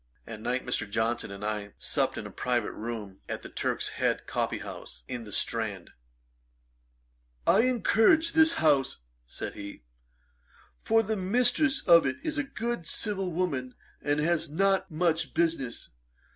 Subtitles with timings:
[0.25, 0.89] At night Mr.
[0.89, 5.25] Johnson and I supped in a private room at the Turk's Head coffee house, in
[5.25, 5.91] the Strand.
[7.45, 9.83] 'I encourage this house (said he;)
[10.83, 15.91] for the mistress of it is a good civil woman, and has not much business.'